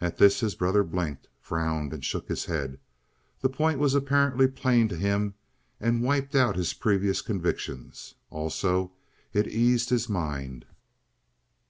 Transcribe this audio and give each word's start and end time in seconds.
At 0.00 0.16
this 0.16 0.40
his 0.40 0.54
brother 0.54 0.82
blinked, 0.82 1.28
frowned, 1.42 1.92
and 1.92 2.02
shook 2.02 2.26
his 2.26 2.46
head. 2.46 2.80
The 3.42 3.50
point 3.50 3.78
was 3.78 3.94
apparently 3.94 4.48
plain 4.48 4.88
to 4.88 4.96
him 4.96 5.34
and 5.78 6.02
wiped 6.02 6.34
out 6.34 6.56
his 6.56 6.72
previous 6.72 7.20
convictions. 7.20 8.14
Also, 8.30 8.92
it 9.34 9.46
eased 9.46 9.90
his 9.90 10.08
mind. 10.08 10.64